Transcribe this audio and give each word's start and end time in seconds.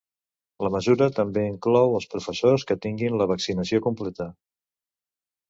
La 0.67 0.69
mesura 0.75 1.07
també 1.19 1.43
inclou 1.49 1.93
els 1.99 2.07
professors 2.15 2.67
que 2.73 2.79
tinguin 2.87 3.19
la 3.23 3.29
vaccinació 3.35 3.83
completa. 3.91 4.29